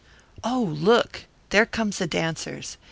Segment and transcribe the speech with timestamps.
[0.43, 1.25] Oh, look!
[1.51, 2.77] There comes the dancers.